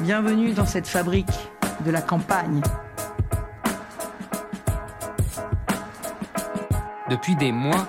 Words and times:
Bienvenue 0.00 0.52
dans 0.52 0.64
cette 0.64 0.86
fabrique 0.86 1.50
de 1.84 1.90
la 1.90 2.00
campagne. 2.00 2.60
Depuis 7.10 7.34
des 7.34 7.50
mois, 7.50 7.88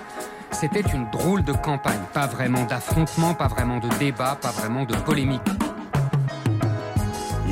c'était 0.50 0.80
une 0.80 1.08
drôle 1.10 1.44
de 1.44 1.52
campagne. 1.52 2.00
Pas 2.12 2.26
vraiment 2.26 2.64
d'affrontement, 2.64 3.34
pas 3.34 3.46
vraiment 3.46 3.78
de 3.78 3.88
débat, 4.00 4.36
pas 4.42 4.50
vraiment 4.50 4.84
de 4.84 4.96
polémique. 4.96 5.40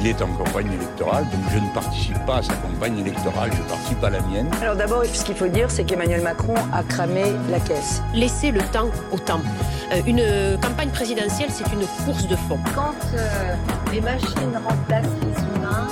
Est 0.08 0.22
en 0.22 0.28
campagne 0.28 0.72
électorale, 0.72 1.24
donc 1.24 1.42
je 1.52 1.58
ne 1.58 1.68
participe 1.74 2.24
pas 2.24 2.36
à 2.36 2.42
sa 2.42 2.54
campagne 2.54 2.98
électorale, 2.98 3.50
je 3.52 3.60
participe 3.68 4.02
à 4.02 4.08
la 4.08 4.20
mienne. 4.22 4.48
Alors 4.62 4.74
d'abord, 4.74 5.04
ce 5.04 5.22
qu'il 5.22 5.34
faut 5.34 5.48
dire, 5.48 5.70
c'est 5.70 5.84
qu'Emmanuel 5.84 6.22
Macron 6.22 6.54
a 6.72 6.82
cramé 6.82 7.24
la 7.50 7.60
caisse. 7.60 8.00
Laissez 8.14 8.50
le 8.50 8.62
temps 8.72 8.88
au 9.12 9.18
temps. 9.18 9.42
Euh, 9.92 10.00
une 10.06 10.22
campagne 10.62 10.88
présidentielle, 10.88 11.50
c'est 11.52 11.70
une 11.74 11.86
course 12.06 12.26
de 12.26 12.36
fond. 12.36 12.58
Quand 12.74 12.94
euh, 13.14 13.54
les 13.92 14.00
machines 14.00 14.58
remplacent 14.66 15.04
les 15.20 15.58
humains, 15.58 15.88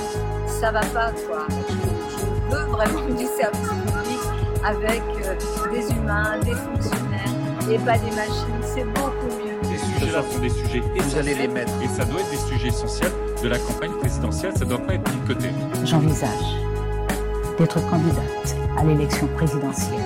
ça 0.47 0.71
va 0.71 0.81
pas, 0.81 1.11
quoi. 1.27 1.45
Je, 1.69 2.55
veux 2.55 2.65
vraiment 2.71 3.05
du 3.15 3.25
service 3.39 3.69
public 3.69 4.19
avec 4.65 5.03
euh, 5.27 5.35
des 5.71 5.91
humains, 5.93 6.39
des 6.43 6.55
fonctionnaires 6.55 7.69
et 7.69 7.77
pas 7.77 7.99
des 7.99 8.15
machines. 8.15 8.63
C'est 8.63 8.85
beaucoup 8.85 9.27
mieux. 9.27 9.77
Ces 9.77 9.85
sujets-là 9.85 10.23
sont 10.33 10.39
des 10.39 10.49
sujets 10.49 10.81
Vous 10.95 11.17
allez 11.17 11.35
les 11.35 11.47
mettre. 11.47 11.73
Et 11.83 11.87
ça 11.87 12.03
doit 12.03 12.19
être 12.19 12.31
des 12.31 12.51
sujets 12.51 12.69
essentiels 12.69 13.11
de 13.43 13.49
la 13.49 13.59
campagne 13.59 13.91
présidentielle. 13.99 14.53
Ça 14.55 14.65
ne 14.65 14.69
doit 14.69 14.79
pas 14.79 14.93
être 14.93 15.11
mis 15.13 15.21
de 15.21 15.33
côté. 15.33 15.49
J'envisage 15.85 16.29
d'être 17.57 17.89
candidate 17.89 18.55
à 18.77 18.83
l'élection 18.83 19.27
présidentielle 19.35 19.99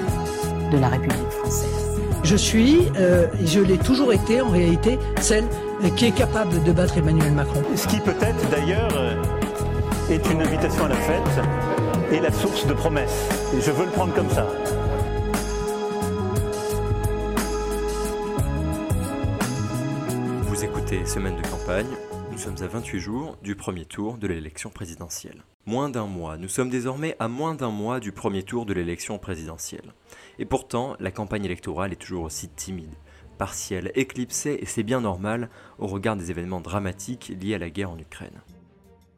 de 0.71 0.77
la 0.77 0.89
République 0.89 1.29
française. 1.29 1.99
Je 2.23 2.35
suis, 2.35 2.91
euh, 2.97 3.27
et 3.41 3.47
je 3.47 3.59
l'ai 3.59 3.77
toujours 3.77 4.13
été 4.13 4.41
en 4.41 4.49
réalité, 4.49 4.99
celle 5.19 5.45
qui 5.95 6.05
est 6.05 6.11
capable 6.11 6.61
de 6.63 6.71
battre 6.71 6.97
Emmanuel 6.97 7.33
Macron. 7.33 7.61
Ce 7.75 7.87
qui 7.87 7.99
peut-être 7.99 8.49
d'ailleurs 8.49 8.91
euh, 8.95 9.15
est 10.09 10.29
une 10.29 10.41
invitation 10.41 10.85
à 10.85 10.89
la 10.89 10.95
fête 10.95 11.21
et 12.11 12.19
la 12.19 12.31
source 12.31 12.67
de 12.67 12.73
promesses. 12.73 13.27
Et 13.57 13.61
je 13.61 13.71
veux 13.71 13.85
le 13.85 13.91
prendre 13.91 14.13
comme 14.13 14.29
ça. 14.29 14.45
Vous 20.43 20.63
écoutez 20.63 21.05
Semaine 21.05 21.35
de 21.37 21.47
campagne, 21.47 21.87
sommes 22.41 22.63
à 22.63 22.67
28 22.67 22.99
jours 22.99 23.37
du 23.43 23.53
premier 23.53 23.85
tour 23.85 24.17
de 24.17 24.25
l'élection 24.25 24.71
présidentielle. 24.71 25.43
Moins 25.67 25.89
d'un 25.89 26.07
mois, 26.07 26.37
nous 26.37 26.47
sommes 26.47 26.71
désormais 26.71 27.15
à 27.19 27.27
moins 27.27 27.53
d'un 27.53 27.69
mois 27.69 27.99
du 27.99 28.11
premier 28.11 28.41
tour 28.41 28.65
de 28.65 28.73
l'élection 28.73 29.19
présidentielle. 29.19 29.93
Et 30.39 30.45
pourtant, 30.45 30.95
la 30.99 31.11
campagne 31.11 31.45
électorale 31.45 31.93
est 31.93 32.01
toujours 32.01 32.23
aussi 32.23 32.49
timide, 32.49 32.95
partielle, 33.37 33.91
éclipsée, 33.93 34.57
et 34.59 34.65
c'est 34.65 34.81
bien 34.81 35.01
normal 35.01 35.51
au 35.77 35.85
regard 35.85 36.15
des 36.15 36.31
événements 36.31 36.61
dramatiques 36.61 37.31
liés 37.39 37.53
à 37.53 37.59
la 37.59 37.69
guerre 37.69 37.91
en 37.91 37.99
Ukraine. 37.99 38.41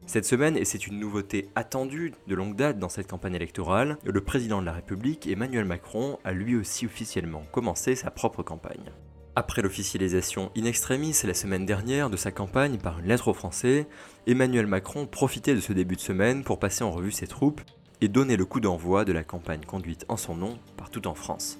Cette 0.04 0.26
semaine, 0.26 0.58
et 0.58 0.66
c'est 0.66 0.86
une 0.86 1.00
nouveauté 1.00 1.48
attendue 1.54 2.12
de 2.26 2.34
longue 2.34 2.56
date 2.56 2.78
dans 2.78 2.90
cette 2.90 3.08
campagne 3.08 3.36
électorale, 3.36 3.96
le 4.04 4.20
président 4.20 4.60
de 4.60 4.66
la 4.66 4.72
République, 4.72 5.26
Emmanuel 5.26 5.64
Macron, 5.64 6.18
a 6.24 6.32
lui 6.32 6.56
aussi 6.56 6.84
officiellement 6.84 7.42
commencé 7.52 7.96
sa 7.96 8.10
propre 8.10 8.42
campagne. 8.42 8.92
Après 9.36 9.62
l'officialisation 9.62 10.52
in 10.56 10.64
extremis 10.64 11.16
la 11.24 11.34
semaine 11.34 11.66
dernière 11.66 12.08
de 12.08 12.16
sa 12.16 12.30
campagne 12.30 12.78
par 12.78 13.00
une 13.00 13.06
lettre 13.06 13.26
aux 13.26 13.34
Français, 13.34 13.88
Emmanuel 14.28 14.68
Macron 14.68 15.06
profitait 15.06 15.56
de 15.56 15.60
ce 15.60 15.72
début 15.72 15.96
de 15.96 16.00
semaine 16.00 16.44
pour 16.44 16.60
passer 16.60 16.84
en 16.84 16.92
revue 16.92 17.10
ses 17.10 17.26
troupes 17.26 17.60
et 18.00 18.06
donner 18.06 18.36
le 18.36 18.44
coup 18.44 18.60
d'envoi 18.60 19.04
de 19.04 19.12
la 19.12 19.24
campagne 19.24 19.64
conduite 19.66 20.04
en 20.08 20.16
son 20.16 20.36
nom 20.36 20.56
partout 20.76 21.08
en 21.08 21.14
France. 21.14 21.58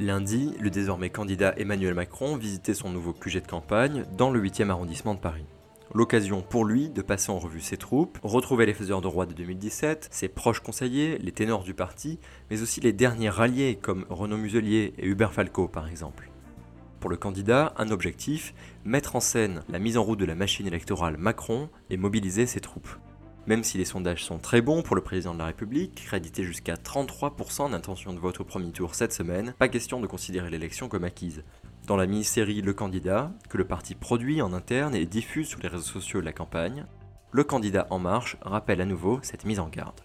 Lundi, 0.00 0.52
le 0.58 0.68
désormais 0.68 1.10
candidat 1.10 1.54
Emmanuel 1.56 1.94
Macron 1.94 2.36
visitait 2.36 2.74
son 2.74 2.90
nouveau 2.90 3.12
QG 3.12 3.40
de 3.40 3.46
campagne 3.46 4.04
dans 4.18 4.32
le 4.32 4.42
8e 4.42 4.70
arrondissement 4.70 5.14
de 5.14 5.20
Paris. 5.20 5.46
L'occasion 5.94 6.42
pour 6.42 6.64
lui 6.64 6.90
de 6.90 7.02
passer 7.02 7.30
en 7.30 7.38
revue 7.38 7.60
ses 7.60 7.76
troupes, 7.76 8.18
retrouver 8.24 8.66
les 8.66 8.74
faiseurs 8.74 9.00
de 9.00 9.06
roi 9.06 9.26
de 9.26 9.32
2017, 9.32 10.08
ses 10.10 10.28
proches 10.28 10.58
conseillers, 10.58 11.18
les 11.18 11.30
ténors 11.30 11.62
du 11.62 11.72
parti, 11.72 12.18
mais 12.50 12.62
aussi 12.62 12.80
les 12.80 12.92
derniers 12.92 13.30
ralliés 13.30 13.78
comme 13.80 14.06
Renaud 14.10 14.38
Muselier 14.38 14.92
et 14.98 15.06
Hubert 15.06 15.32
Falco 15.32 15.68
par 15.68 15.86
exemple. 15.86 16.30
Le 17.08 17.16
candidat, 17.16 17.72
un 17.76 17.90
objectif, 17.90 18.54
mettre 18.84 19.16
en 19.16 19.20
scène 19.20 19.62
la 19.68 19.78
mise 19.78 19.96
en 19.96 20.02
route 20.02 20.18
de 20.18 20.24
la 20.24 20.34
machine 20.34 20.66
électorale 20.66 21.16
Macron 21.16 21.68
et 21.90 21.96
mobiliser 21.96 22.46
ses 22.46 22.60
troupes. 22.60 22.88
Même 23.46 23.62
si 23.62 23.78
les 23.78 23.84
sondages 23.84 24.24
sont 24.24 24.38
très 24.38 24.60
bons 24.60 24.82
pour 24.82 24.96
le 24.96 25.02
président 25.02 25.32
de 25.32 25.38
la 25.38 25.46
République, 25.46 25.94
crédité 26.06 26.42
jusqu'à 26.42 26.74
33% 26.74 27.70
d'intention 27.70 28.12
de 28.12 28.18
vote 28.18 28.40
au 28.40 28.44
premier 28.44 28.72
tour 28.72 28.96
cette 28.96 29.12
semaine, 29.12 29.54
pas 29.58 29.68
question 29.68 30.00
de 30.00 30.06
considérer 30.08 30.50
l'élection 30.50 30.88
comme 30.88 31.04
acquise. 31.04 31.44
Dans 31.86 31.96
la 31.96 32.06
mini-série 32.06 32.60
Le 32.60 32.74
Candidat, 32.74 33.30
que 33.48 33.56
le 33.56 33.64
parti 33.64 33.94
produit 33.94 34.42
en 34.42 34.52
interne 34.52 34.96
et 34.96 35.06
diffuse 35.06 35.46
sur 35.46 35.60
les 35.60 35.68
réseaux 35.68 35.84
sociaux 35.84 36.20
de 36.20 36.26
la 36.26 36.32
campagne, 36.32 36.86
le 37.30 37.44
candidat 37.44 37.86
En 37.90 38.00
Marche 38.00 38.36
rappelle 38.42 38.80
à 38.80 38.84
nouveau 38.84 39.20
cette 39.22 39.44
mise 39.44 39.60
en 39.60 39.68
garde. 39.68 40.00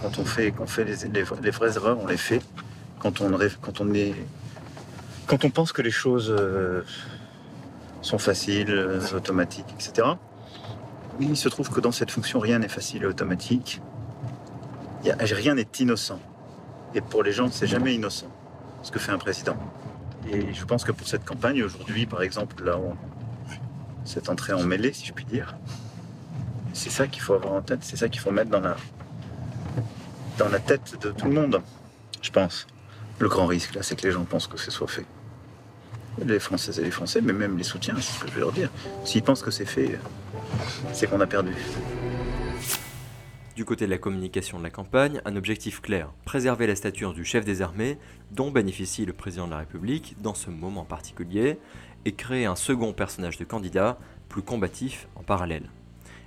Quand 0.00 0.18
on 0.18 0.24
fait, 0.24 0.54
les, 0.84 1.22
vraies 1.50 1.76
erreurs, 1.76 1.98
on 2.00 2.06
les 2.06 2.16
fait. 2.16 2.40
Quand 3.00 3.20
on, 3.20 3.36
quand 3.60 3.80
quand 5.30 5.44
on 5.44 5.50
pense 5.50 5.70
que 5.70 5.80
les 5.80 5.92
choses 5.92 6.34
euh, 6.36 6.82
sont 8.02 8.18
faciles, 8.18 8.72
euh, 8.72 9.00
automatiques, 9.14 9.72
etc., 9.76 10.08
il 11.20 11.36
se 11.36 11.48
trouve 11.48 11.70
que 11.70 11.80
dans 11.80 11.92
cette 11.92 12.10
fonction, 12.10 12.40
rien 12.40 12.58
n'est 12.58 12.68
facile 12.68 13.04
et 13.04 13.06
automatique. 13.06 13.80
Rien 15.04 15.54
n'est 15.54 15.68
innocent. 15.78 16.18
Et 16.96 17.00
pour 17.00 17.22
les 17.22 17.30
gens, 17.30 17.48
c'est 17.48 17.68
jamais 17.68 17.94
innocent 17.94 18.26
ce 18.82 18.90
que 18.90 18.98
fait 18.98 19.12
un 19.12 19.18
président. 19.18 19.56
Et 20.32 20.52
je 20.52 20.64
pense 20.64 20.82
que 20.82 20.90
pour 20.90 21.06
cette 21.06 21.24
campagne, 21.24 21.62
aujourd'hui, 21.62 22.06
par 22.06 22.22
exemple, 22.22 22.64
là, 22.64 22.76
on, 22.76 22.96
cette 24.04 24.30
entrée 24.30 24.52
en 24.52 24.64
mêlée, 24.64 24.92
si 24.92 25.06
je 25.06 25.12
puis 25.12 25.26
dire, 25.26 25.54
c'est 26.72 26.90
ça 26.90 27.06
qu'il 27.06 27.22
faut 27.22 27.34
avoir 27.34 27.52
en 27.52 27.62
tête, 27.62 27.80
c'est 27.82 27.96
ça 27.96 28.08
qu'il 28.08 28.20
faut 28.20 28.32
mettre 28.32 28.50
dans 28.50 28.60
la, 28.60 28.76
dans 30.38 30.48
la 30.48 30.58
tête 30.58 31.00
de 31.00 31.12
tout 31.12 31.26
le 31.26 31.34
monde, 31.34 31.62
je 32.20 32.30
pense. 32.30 32.66
Le 33.20 33.28
grand 33.28 33.46
risque, 33.46 33.76
là, 33.76 33.84
c'est 33.84 33.94
que 33.94 34.06
les 34.08 34.12
gens 34.12 34.24
pensent 34.24 34.48
que 34.48 34.58
ce 34.58 34.72
soit 34.72 34.88
fait. 34.88 35.06
Les 36.26 36.38
Françaises 36.38 36.78
et 36.78 36.84
les 36.84 36.90
Français, 36.90 37.20
mais 37.22 37.32
même 37.32 37.56
les 37.56 37.64
soutiens, 37.64 37.94
c'est 37.96 38.12
ce 38.12 38.20
que 38.20 38.28
je 38.28 38.34
veux 38.34 38.40
leur 38.40 38.52
dire. 38.52 38.70
S'ils 39.04 39.22
pensent 39.22 39.42
que 39.42 39.50
c'est 39.50 39.64
fait, 39.64 39.98
c'est 40.92 41.08
qu'on 41.08 41.20
a 41.20 41.26
perdu. 41.26 41.52
Du 43.56 43.64
côté 43.64 43.84
de 43.84 43.90
la 43.90 43.98
communication 43.98 44.58
de 44.58 44.62
la 44.62 44.70
campagne, 44.70 45.20
un 45.24 45.36
objectif 45.36 45.80
clair, 45.80 46.12
préserver 46.24 46.66
la 46.66 46.76
stature 46.76 47.12
du 47.12 47.24
chef 47.24 47.44
des 47.44 47.62
armées 47.62 47.98
dont 48.30 48.50
bénéficie 48.50 49.04
le 49.04 49.12
président 49.12 49.46
de 49.46 49.50
la 49.50 49.58
République 49.58 50.16
dans 50.22 50.34
ce 50.34 50.50
moment 50.50 50.84
particulier, 50.84 51.58
et 52.04 52.12
créer 52.12 52.46
un 52.46 52.56
second 52.56 52.92
personnage 52.92 53.36
de 53.36 53.44
candidat 53.44 53.98
plus 54.28 54.42
combatif 54.42 55.08
en 55.16 55.22
parallèle. 55.22 55.68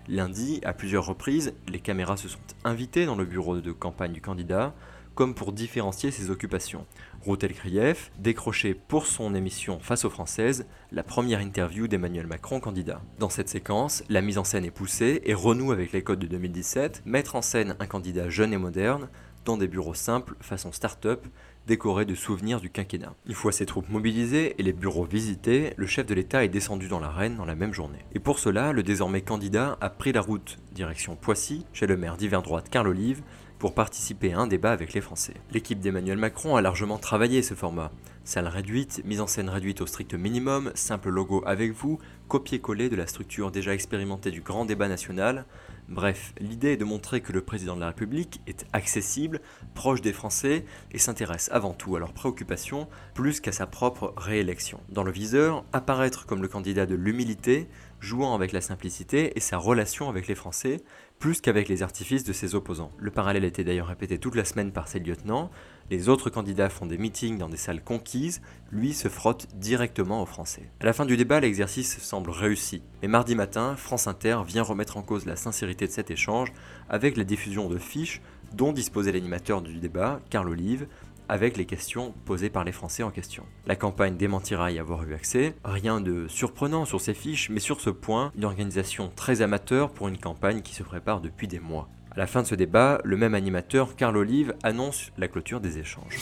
Lundi, 0.07 0.59
à 0.65 0.73
plusieurs 0.73 1.05
reprises, 1.05 1.53
les 1.67 1.79
caméras 1.79 2.17
se 2.17 2.27
sont 2.27 2.39
invitées 2.63 3.05
dans 3.05 3.15
le 3.15 3.25
bureau 3.25 3.61
de 3.61 3.71
campagne 3.71 4.11
du 4.11 4.21
candidat, 4.21 4.73
comme 5.15 5.35
pour 5.35 5.53
différencier 5.53 6.11
ses 6.11 6.29
occupations. 6.29 6.85
Routel 7.21 7.53
Krief 7.53 8.11
décroché 8.19 8.73
pour 8.73 9.07
son 9.07 9.35
émission 9.35 9.79
Face 9.79 10.05
aux 10.05 10.09
Françaises 10.09 10.65
la 10.91 11.03
première 11.03 11.39
interview 11.39 11.87
d'Emmanuel 11.87 12.27
Macron 12.27 12.59
candidat. 12.59 13.01
Dans 13.19 13.29
cette 13.29 13.49
séquence, 13.49 14.03
la 14.09 14.21
mise 14.21 14.37
en 14.37 14.43
scène 14.43 14.65
est 14.65 14.71
poussée 14.71 15.21
et 15.25 15.33
renoue 15.33 15.71
avec 15.71 15.91
les 15.91 16.03
codes 16.03 16.19
de 16.19 16.27
2017, 16.27 17.03
mettre 17.05 17.35
en 17.35 17.41
scène 17.41 17.75
un 17.79 17.87
candidat 17.87 18.29
jeune 18.29 18.53
et 18.53 18.57
moderne 18.57 19.09
dans 19.45 19.57
des 19.57 19.67
bureaux 19.67 19.93
simples 19.93 20.35
façon 20.39 20.71
start-up 20.71 21.25
décorés 21.67 22.05
de 22.05 22.15
souvenirs 22.15 22.59
du 22.59 22.69
quinquennat. 22.69 23.13
Une 23.25 23.33
fois 23.33 23.51
ses 23.51 23.65
troupes 23.65 23.89
mobilisées 23.89 24.55
et 24.57 24.63
les 24.63 24.73
bureaux 24.73 25.05
visités, 25.05 25.73
le 25.77 25.87
chef 25.87 26.05
de 26.05 26.13
l'État 26.13 26.43
est 26.43 26.49
descendu 26.49 26.87
dans 26.87 26.99
l'arène 26.99 27.37
dans 27.37 27.45
la 27.45 27.55
même 27.55 27.73
journée. 27.73 28.05
Et 28.13 28.19
pour 28.19 28.39
cela, 28.39 28.73
le 28.73 28.83
désormais 28.83 29.21
candidat 29.21 29.77
a 29.79 29.89
pris 29.89 30.11
la 30.11 30.21
route 30.21 30.59
direction 30.73 31.15
Poissy, 31.15 31.65
chez 31.71 31.87
le 31.87 31.97
maire 31.97 32.17
d'hiver 32.17 32.41
droite 32.41 32.69
Carl 32.69 32.87
Olive, 32.87 33.21
pour 33.63 33.73
participer 33.73 34.33
à 34.33 34.39
un 34.39 34.47
débat 34.47 34.73
avec 34.73 34.91
les 34.91 34.99
Français. 34.99 35.35
L'équipe 35.51 35.79
d'Emmanuel 35.79 36.17
Macron 36.17 36.57
a 36.57 36.61
largement 36.61 36.97
travaillé 36.97 37.41
ce 37.41 37.53
format. 37.53 37.93
Salle 38.25 38.49
réduite, 38.49 39.01
mise 39.05 39.21
en 39.21 39.27
scène 39.27 39.47
réduite 39.47 39.79
au 39.79 39.85
strict 39.85 40.15
minimum, 40.15 40.73
simple 40.75 41.09
logo 41.09 41.41
avec 41.45 41.71
vous, 41.71 41.97
copier-coller 42.27 42.89
de 42.89 42.97
la 42.97 43.07
structure 43.07 43.51
déjà 43.51 43.73
expérimentée 43.73 44.31
du 44.31 44.41
grand 44.41 44.65
débat 44.65 44.89
national. 44.89 45.45
Bref, 45.87 46.33
l'idée 46.41 46.73
est 46.73 46.77
de 46.77 46.83
montrer 46.83 47.21
que 47.21 47.31
le 47.31 47.41
président 47.41 47.75
de 47.75 47.79
la 47.79 47.87
République 47.87 48.41
est 48.47 48.65
accessible, 48.73 49.39
proche 49.75 50.01
des 50.01 50.11
Français 50.11 50.65
et 50.91 50.97
s'intéresse 50.97 51.49
avant 51.53 51.73
tout 51.73 51.95
à 51.95 51.99
leurs 51.99 52.13
préoccupations 52.13 52.89
plus 53.13 53.39
qu'à 53.39 53.53
sa 53.53 53.65
propre 53.65 54.13
réélection. 54.17 54.81
Dans 54.89 55.03
le 55.03 55.11
viseur, 55.11 55.63
apparaître 55.71 56.25
comme 56.25 56.41
le 56.41 56.49
candidat 56.49 56.85
de 56.85 56.95
l'humilité, 56.95 57.69
jouant 58.03 58.35
avec 58.35 58.51
la 58.51 58.61
simplicité 58.61 59.31
et 59.35 59.39
sa 59.39 59.57
relation 59.57 60.09
avec 60.09 60.27
les 60.27 60.35
Français, 60.35 60.81
plus 61.19 61.39
qu'avec 61.39 61.69
les 61.69 61.83
artifices 61.83 62.25
de 62.25 62.33
ses 62.33 62.53
opposants. 62.53 62.91
Le 62.97 63.11
parallèle 63.11 63.45
était 63.45 63.63
d'ailleurs 63.63 63.87
répété 63.87 64.17
toute 64.17 64.35
la 64.35 64.43
semaine 64.43 64.73
par 64.73 64.89
ses 64.89 64.99
lieutenants, 64.99 65.49
les 65.89 66.09
autres 66.09 66.29
candidats 66.29 66.69
font 66.69 66.85
des 66.85 66.97
meetings 66.97 67.37
dans 67.37 67.47
des 67.47 67.57
salles 67.57 67.83
conquises, 67.83 68.41
lui 68.71 68.93
se 68.93 69.07
frotte 69.07 69.47
directement 69.55 70.21
aux 70.21 70.25
Français. 70.25 70.69
À 70.81 70.85
la 70.85 70.93
fin 70.93 71.05
du 71.05 71.15
débat, 71.15 71.39
l'exercice 71.39 71.99
semble 71.99 72.29
réussi, 72.29 72.83
mais 73.01 73.07
mardi 73.07 73.35
matin, 73.35 73.75
France 73.77 74.07
Inter 74.07 74.39
vient 74.45 74.63
remettre 74.63 74.97
en 74.97 75.01
cause 75.01 75.25
la 75.25 75.37
sincérité 75.37 75.87
de 75.87 75.91
cet 75.91 76.11
échange 76.11 76.51
avec 76.89 77.15
la 77.15 77.23
diffusion 77.23 77.69
de 77.69 77.77
fiches 77.77 78.21
dont 78.53 78.71
disposait 78.71 79.11
l'animateur 79.11 79.61
du 79.61 79.79
débat, 79.79 80.19
Carl 80.29 80.49
Olive, 80.49 80.87
avec 81.29 81.57
les 81.57 81.65
questions 81.65 82.13
posées 82.25 82.49
par 82.49 82.63
les 82.63 82.71
Français 82.71 83.03
en 83.03 83.11
question. 83.11 83.45
La 83.65 83.75
campagne 83.75 84.17
démentira 84.17 84.71
y 84.71 84.79
avoir 84.79 85.03
eu 85.03 85.13
accès, 85.13 85.55
rien 85.63 86.01
de 86.01 86.27
surprenant 86.27 86.85
sur 86.85 87.01
ces 87.01 87.13
fiches, 87.13 87.49
mais 87.49 87.59
sur 87.59 87.81
ce 87.81 87.89
point, 87.89 88.31
une 88.35 88.45
organisation 88.45 89.11
très 89.15 89.41
amateur 89.41 89.91
pour 89.91 90.07
une 90.07 90.17
campagne 90.17 90.61
qui 90.61 90.73
se 90.73 90.83
prépare 90.83 91.21
depuis 91.21 91.47
des 91.47 91.59
mois. 91.59 91.89
À 92.11 92.19
la 92.19 92.27
fin 92.27 92.43
de 92.43 92.47
ce 92.47 92.55
débat, 92.55 92.99
le 93.03 93.17
même 93.17 93.33
animateur, 93.33 93.95
Carl 93.95 94.15
Olive, 94.17 94.53
annonce 94.61 95.11
la 95.17 95.27
clôture 95.27 95.59
des 95.59 95.79
échanges. 95.79 96.19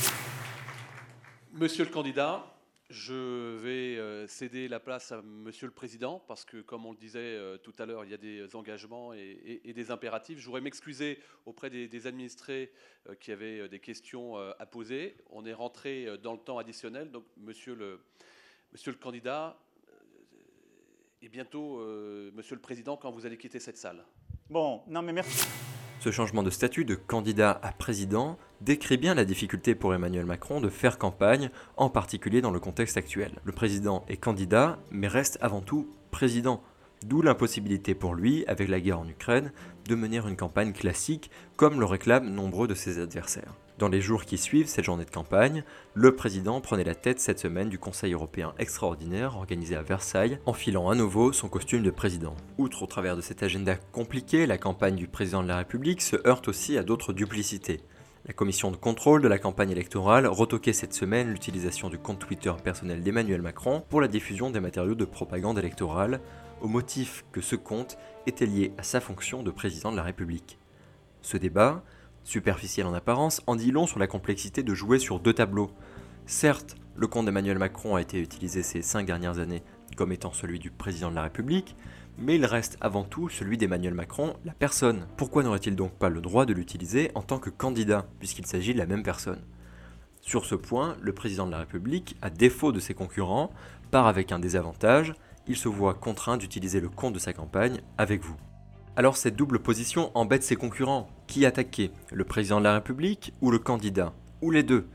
Monsieur 1.53 1.83
le 1.83 1.91
candidat, 1.91 2.45
je 2.91 3.55
vais 3.57 3.97
euh, 3.97 4.27
céder 4.27 4.67
la 4.67 4.79
place 4.79 5.11
à 5.11 5.21
Monsieur 5.21 5.65
le 5.65 5.73
Président 5.73 6.21
parce 6.27 6.45
que, 6.45 6.57
comme 6.57 6.85
on 6.85 6.91
le 6.91 6.97
disait 6.97 7.19
euh, 7.19 7.57
tout 7.57 7.73
à 7.79 7.85
l'heure, 7.85 8.03
il 8.03 8.11
y 8.11 8.13
a 8.13 8.17
des 8.17 8.55
engagements 8.55 9.13
et, 9.13 9.61
des 9.73 9.91
impératifs. 9.91 10.39
Je 10.39 10.45
voudrais 10.45 10.61
m'excuser 10.61 11.19
auprès 11.45 11.69
des, 11.69 12.07
administrés 12.07 12.71
euh, 13.09 13.15
qui 13.15 13.31
avaient 13.31 13.69
des 13.69 13.79
questions 13.79 14.35
à 14.35 14.65
poser. 14.65 15.15
On 15.29 15.45
est 15.45 15.53
rentré 15.53 16.17
dans 16.21 16.33
le 16.33 16.39
temps 16.39 16.57
additionnel, 16.57 17.11
donc 17.11 17.23
Monsieur 17.37 17.75
le, 17.75 17.99
candidat, 18.99 19.57
et 21.21 21.29
bientôt 21.29 21.79
Monsieur 22.33 22.55
le 22.55 22.61
Président 22.61 22.97
quand 22.97 23.11
vous 23.11 23.25
allez 23.25 23.37
quitter 23.37 23.59
cette 23.59 23.77
salle. 23.77 24.03
Bon, 24.49 24.83
non 24.87 25.01
mais 25.01 25.13
merci. 25.13 25.47
Ce 26.01 26.09
changement 26.09 26.41
de 26.41 26.49
statut 26.49 26.83
de 26.83 26.95
candidat 26.95 27.59
à 27.61 27.71
président 27.71 28.39
décrit 28.59 28.97
bien 28.97 29.13
la 29.13 29.23
difficulté 29.23 29.75
pour 29.75 29.93
Emmanuel 29.93 30.25
Macron 30.25 30.59
de 30.59 30.67
faire 30.67 30.97
campagne, 30.97 31.51
en 31.77 31.91
particulier 31.91 32.41
dans 32.41 32.49
le 32.49 32.59
contexte 32.59 32.97
actuel. 32.97 33.33
Le 33.43 33.51
président 33.51 34.03
est 34.09 34.17
candidat, 34.17 34.79
mais 34.89 35.07
reste 35.07 35.37
avant 35.41 35.61
tout 35.61 35.87
président. 36.09 36.63
D'où 37.05 37.21
l'impossibilité 37.21 37.93
pour 37.93 38.15
lui, 38.15 38.43
avec 38.47 38.67
la 38.67 38.79
guerre 38.79 38.99
en 38.99 39.07
Ukraine, 39.07 39.51
de 39.87 39.93
mener 39.93 40.17
une 40.27 40.35
campagne 40.35 40.73
classique 40.73 41.29
comme 41.55 41.79
le 41.79 41.85
réclament 41.85 42.33
nombreux 42.33 42.67
de 42.67 42.73
ses 42.73 42.97
adversaires. 42.97 43.53
Dans 43.77 43.87
les 43.87 44.01
jours 44.01 44.25
qui 44.25 44.37
suivent 44.37 44.67
cette 44.67 44.85
journée 44.85 45.05
de 45.05 45.09
campagne, 45.09 45.63
le 45.93 46.15
président 46.15 46.61
prenait 46.61 46.83
la 46.83 46.95
tête 46.95 47.19
cette 47.19 47.39
semaine 47.39 47.69
du 47.69 47.79
Conseil 47.79 48.13
européen 48.13 48.53
extraordinaire 48.59 49.37
organisé 49.37 49.75
à 49.75 49.81
Versailles, 49.81 50.39
enfilant 50.45 50.89
à 50.89 50.95
nouveau 50.95 51.33
son 51.33 51.49
costume 51.49 51.81
de 51.81 51.89
président. 51.89 52.35
Outre 52.57 52.83
au 52.83 52.87
travers 52.87 53.15
de 53.15 53.21
cet 53.21 53.43
agenda 53.43 53.75
compliqué, 53.75 54.45
la 54.45 54.57
campagne 54.57 54.95
du 54.95 55.07
président 55.07 55.41
de 55.41 55.47
la 55.47 55.57
République 55.57 56.01
se 56.01 56.15
heurte 56.27 56.47
aussi 56.47 56.77
à 56.77 56.83
d'autres 56.83 57.13
duplicités. 57.13 57.81
La 58.27 58.33
commission 58.33 58.69
de 58.69 58.75
contrôle 58.75 59.23
de 59.23 59.27
la 59.27 59.39
campagne 59.39 59.71
électorale 59.71 60.27
retoquait 60.27 60.73
cette 60.73 60.93
semaine 60.93 61.31
l'utilisation 61.31 61.89
du 61.89 61.97
compte 61.97 62.19
Twitter 62.19 62.53
personnel 62.63 63.01
d'Emmanuel 63.01 63.41
Macron 63.41 63.83
pour 63.89 63.99
la 63.99 64.07
diffusion 64.07 64.51
des 64.51 64.59
matériaux 64.59 64.93
de 64.93 65.05
propagande 65.05 65.57
électorale, 65.57 66.21
au 66.61 66.67
motif 66.67 67.25
que 67.31 67.41
ce 67.41 67.55
compte 67.55 67.97
était 68.27 68.45
lié 68.45 68.73
à 68.77 68.83
sa 68.83 68.99
fonction 68.99 69.41
de 69.41 69.49
président 69.49 69.91
de 69.91 69.97
la 69.97 70.03
République. 70.03 70.59
Ce 71.23 71.37
débat, 71.37 71.83
superficiel 72.23 72.85
en 72.85 72.93
apparence, 72.93 73.41
en 73.47 73.55
dit 73.55 73.71
long 73.71 73.87
sur 73.87 73.99
la 73.99 74.07
complexité 74.07 74.63
de 74.63 74.73
jouer 74.73 74.99
sur 74.99 75.19
deux 75.19 75.33
tableaux. 75.33 75.71
Certes, 76.25 76.75
le 76.95 77.07
compte 77.07 77.25
d'Emmanuel 77.25 77.57
Macron 77.57 77.95
a 77.95 78.01
été 78.01 78.19
utilisé 78.19 78.63
ces 78.63 78.81
cinq 78.81 79.05
dernières 79.05 79.39
années 79.39 79.63
comme 79.95 80.11
étant 80.11 80.33
celui 80.33 80.59
du 80.59 80.71
président 80.71 81.09
de 81.09 81.15
la 81.15 81.23
République, 81.23 81.75
mais 82.17 82.35
il 82.35 82.45
reste 82.45 82.77
avant 82.81 83.03
tout 83.03 83.29
celui 83.29 83.57
d'Emmanuel 83.57 83.93
Macron, 83.93 84.35
la 84.45 84.53
personne. 84.53 85.07
Pourquoi 85.17 85.43
n'aurait-il 85.43 85.75
donc 85.75 85.93
pas 85.93 86.09
le 86.09 86.21
droit 86.21 86.45
de 86.45 86.53
l'utiliser 86.53 87.11
en 87.15 87.21
tant 87.21 87.39
que 87.39 87.49
candidat, 87.49 88.05
puisqu'il 88.19 88.45
s'agit 88.45 88.73
de 88.73 88.79
la 88.79 88.85
même 88.85 89.03
personne? 89.03 89.41
Sur 90.21 90.45
ce 90.45 90.55
point, 90.55 90.95
le 91.01 91.13
président 91.13 91.47
de 91.47 91.51
la 91.51 91.59
République, 91.59 92.15
à 92.21 92.29
défaut 92.29 92.71
de 92.71 92.79
ses 92.79 92.93
concurrents, 92.93 93.51
part 93.89 94.07
avec 94.07 94.31
un 94.31 94.39
désavantage, 94.39 95.13
il 95.47 95.57
se 95.57 95.67
voit 95.67 95.95
contraint 95.95 96.37
d'utiliser 96.37 96.79
le 96.79 96.89
compte 96.89 97.13
de 97.13 97.19
sa 97.19 97.33
campagne 97.33 97.81
avec 97.97 98.21
vous. 98.23 98.37
Alors 99.01 99.17
cette 99.17 99.35
double 99.35 99.57
position 99.57 100.11
embête 100.13 100.43
ses 100.43 100.55
concurrents. 100.55 101.09
Qui 101.25 101.47
attaquer? 101.47 101.89
Le 102.11 102.23
président 102.23 102.59
de 102.59 102.65
la 102.65 102.75
République 102.75 103.33
ou 103.41 103.49
le 103.49 103.57
candidat? 103.57 104.13
Ou 104.43 104.51
les 104.51 104.61
deux? 104.61 104.85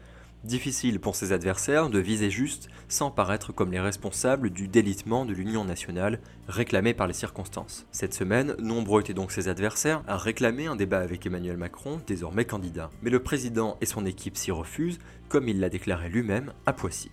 Difficile 0.44 1.00
pour 1.00 1.16
ses 1.16 1.32
adversaires 1.32 1.90
de 1.90 1.98
viser 1.98 2.30
juste 2.30 2.68
sans 2.86 3.10
paraître 3.10 3.50
comme 3.50 3.72
les 3.72 3.80
responsables 3.80 4.50
du 4.50 4.68
délitement 4.68 5.24
de 5.24 5.32
l'Union 5.32 5.64
nationale 5.64 6.20
réclamé 6.46 6.94
par 6.94 7.08
les 7.08 7.14
circonstances. 7.14 7.84
Cette 7.90 8.14
semaine, 8.14 8.54
nombreux 8.60 9.00
étaient 9.00 9.12
donc 9.12 9.32
ses 9.32 9.48
adversaires 9.48 10.04
à 10.06 10.16
réclamer 10.16 10.66
un 10.66 10.76
débat 10.76 11.00
avec 11.00 11.26
Emmanuel 11.26 11.56
Macron, 11.56 12.00
désormais 12.06 12.44
candidat. 12.44 12.92
Mais 13.02 13.10
le 13.10 13.24
président 13.24 13.76
et 13.80 13.86
son 13.86 14.06
équipe 14.06 14.36
s'y 14.36 14.52
refusent, 14.52 15.00
comme 15.28 15.48
il 15.48 15.58
l'a 15.58 15.68
déclaré 15.68 16.10
lui-même 16.10 16.52
à 16.64 16.72
Poissy. 16.72 17.10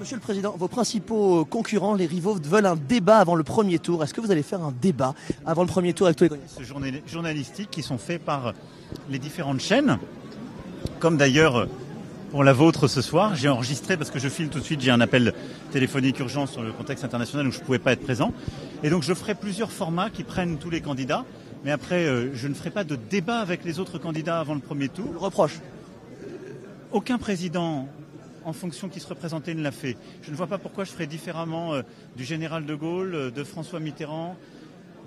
Monsieur 0.00 0.16
le 0.16 0.22
Président, 0.22 0.54
vos 0.56 0.68
principaux 0.68 1.44
concurrents, 1.44 1.94
les 1.94 2.06
rivaux, 2.06 2.34
veulent 2.34 2.66
un 2.66 2.76
débat 2.76 3.18
avant 3.18 3.34
le 3.34 3.44
premier 3.44 3.78
tour. 3.78 4.02
Est-ce 4.02 4.14
que 4.14 4.20
vous 4.20 4.30
allez 4.30 4.42
faire 4.42 4.62
un 4.62 4.72
débat 4.72 5.14
avant 5.46 5.62
le 5.62 5.68
premier 5.68 5.92
tour 5.92 6.06
avec 6.06 6.18
tous 6.18 6.28
les 6.28 7.02
journalistiques 7.06 7.70
qui 7.70 7.82
sont 7.82 7.98
faits 7.98 8.24
par 8.24 8.54
les 9.08 9.18
différentes 9.18 9.60
chaînes, 9.60 9.98
comme 10.98 11.16
d'ailleurs 11.16 11.68
pour 12.30 12.42
la 12.42 12.52
vôtre 12.52 12.88
ce 12.88 13.02
soir. 13.02 13.36
J'ai 13.36 13.48
enregistré 13.48 13.96
parce 13.96 14.10
que 14.10 14.18
je 14.18 14.28
file 14.28 14.48
tout 14.48 14.58
de 14.58 14.64
suite, 14.64 14.80
j'ai 14.80 14.90
un 14.90 15.00
appel 15.00 15.34
téléphonique 15.70 16.18
urgent 16.18 16.46
sur 16.46 16.62
le 16.62 16.72
contexte 16.72 17.04
international 17.04 17.46
où 17.46 17.52
je 17.52 17.60
ne 17.60 17.64
pouvais 17.64 17.78
pas 17.78 17.92
être 17.92 18.02
présent. 18.02 18.32
Et 18.82 18.90
donc 18.90 19.02
je 19.02 19.12
ferai 19.12 19.34
plusieurs 19.34 19.70
formats 19.70 20.10
qui 20.10 20.24
prennent 20.24 20.56
tous 20.58 20.70
les 20.70 20.80
candidats. 20.80 21.24
Mais 21.64 21.70
après, 21.70 22.06
euh, 22.06 22.34
je 22.34 22.48
ne 22.48 22.54
ferai 22.54 22.70
pas 22.70 22.84
de 22.84 22.96
débat 22.96 23.38
avec 23.38 23.64
les 23.64 23.78
autres 23.78 23.98
candidats 23.98 24.40
avant 24.40 24.54
le 24.54 24.60
premier 24.60 24.88
tour. 24.88 25.10
Le 25.12 25.18
reproche 25.18 25.60
Aucun 26.90 27.18
président 27.18 27.88
en 28.44 28.52
fonction 28.52 28.88
qui 28.88 29.00
se 29.00 29.08
représentait 29.08 29.54
ne 29.54 29.62
l'a 29.62 29.70
fait. 29.70 29.96
Je 30.22 30.30
ne 30.30 30.36
vois 30.36 30.46
pas 30.46 30.58
pourquoi 30.58 30.84
je 30.84 30.90
ferais 30.90 31.06
différemment 31.06 31.74
euh, 31.74 31.82
du 32.16 32.24
général 32.24 32.66
de 32.66 32.74
Gaulle, 32.74 33.14
euh, 33.14 33.30
de 33.30 33.44
François 33.44 33.80
Mitterrand, 33.80 34.36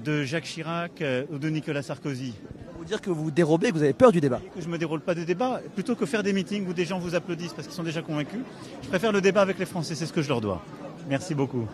de 0.04 0.24
Jacques 0.24 0.46
Chirac 0.46 1.02
euh, 1.02 1.26
ou 1.32 1.38
de 1.38 1.50
Nicolas 1.50 1.82
Sarkozy. 1.82 2.34
Vous 2.78 2.86
dire 2.86 3.02
que 3.02 3.10
vous 3.10 3.26
vous 3.26 3.32
dérobez, 3.32 3.70
que 3.70 3.74
vous 3.74 3.84
avez 3.84 3.94
peur 3.94 4.12
du 4.12 4.20
débat 4.20 4.42
Que 4.54 4.62
je 4.62 4.68
me 4.68 4.78
déroule 4.78 5.02
pas 5.02 5.16
de 5.16 5.24
débat, 5.24 5.62
plutôt 5.74 5.96
que 5.96 6.06
faire 6.06 6.24
des 6.24 6.34
meetings 6.34 6.68
où 6.68 6.74
des 6.74 6.86
gens 6.86 7.00
vous 7.00 7.16
applaudissent 7.16 7.54
parce 7.54 7.68
qu'ils 7.68 7.76
sont 7.76 7.84
déjà 7.84 8.02
convaincus. 8.02 8.42
Je 8.84 8.88
préfère 8.90 9.12
le 9.12 9.22
débat 9.22 9.42
avec 9.42 9.58
les 9.60 9.66
Français, 9.66 9.96
c'est 9.96 10.06
ce 10.06 10.14
que 10.14 10.22
je 10.22 10.30
leur 10.30 10.42
dois. 10.42 10.62
Merci 11.10 11.36
beaucoup. 11.36 11.68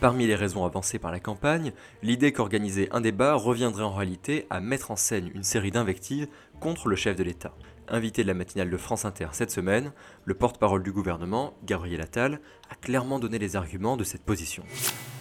Parmi 0.00 0.26
les 0.26 0.34
raisons 0.34 0.64
avancées 0.64 0.98
par 0.98 1.10
la 1.10 1.20
campagne, 1.20 1.72
l'idée 2.02 2.32
qu'organiser 2.32 2.88
un 2.92 3.00
débat 3.00 3.34
reviendrait 3.34 3.84
en 3.84 3.94
réalité 3.94 4.46
à 4.50 4.60
mettre 4.60 4.90
en 4.90 4.96
scène 4.96 5.30
une 5.34 5.42
série 5.42 5.70
d'invectives 5.70 6.28
contre 6.60 6.88
le 6.88 6.96
chef 6.96 7.16
de 7.16 7.22
l'État. 7.22 7.52
Invité 7.88 8.22
de 8.22 8.28
la 8.28 8.34
matinale 8.34 8.68
de 8.68 8.76
France 8.76 9.04
Inter 9.04 9.28
cette 9.32 9.52
semaine, 9.52 9.92
le 10.24 10.34
porte-parole 10.34 10.82
du 10.82 10.90
gouvernement, 10.90 11.54
Gabriel 11.64 12.00
Attal, 12.00 12.40
a 12.68 12.74
clairement 12.74 13.20
donné 13.20 13.38
les 13.38 13.54
arguments 13.54 13.96
de 13.96 14.02
cette 14.02 14.22
position. 14.22 14.64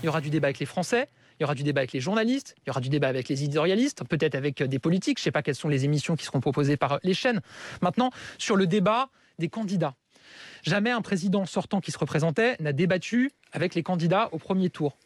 Il 0.01 0.07
y 0.07 0.09
aura 0.09 0.19
du 0.19 0.31
débat 0.31 0.47
avec 0.47 0.57
les 0.57 0.65
Français, 0.65 1.07
il 1.39 1.43
y 1.43 1.45
aura 1.45 1.53
du 1.53 1.61
débat 1.61 1.81
avec 1.81 1.93
les 1.93 1.99
journalistes, 1.99 2.55
il 2.63 2.67
y 2.67 2.71
aura 2.71 2.81
du 2.81 2.89
débat 2.89 3.07
avec 3.07 3.29
les 3.29 3.43
éditorialistes, 3.43 4.03
peut-être 4.05 4.33
avec 4.33 4.63
des 4.63 4.79
politiques. 4.79 5.19
Je 5.19 5.21
ne 5.21 5.25
sais 5.25 5.31
pas 5.31 5.43
quelles 5.43 5.55
sont 5.55 5.69
les 5.69 5.85
émissions 5.85 6.15
qui 6.15 6.25
seront 6.25 6.39
proposées 6.39 6.75
par 6.75 6.99
les 7.03 7.13
chaînes. 7.13 7.41
Maintenant, 7.81 8.09
sur 8.39 8.55
le 8.55 8.65
débat 8.65 9.09
des 9.37 9.49
candidats. 9.49 9.93
Jamais 10.63 10.89
un 10.89 11.01
président 11.01 11.45
sortant 11.45 11.81
qui 11.81 11.91
se 11.91 11.99
représentait 11.99 12.55
n'a 12.59 12.73
débattu 12.73 13.31
avec 13.51 13.75
les 13.75 13.83
candidats 13.83 14.29
au 14.31 14.39
premier 14.39 14.71
tour. 14.71 14.97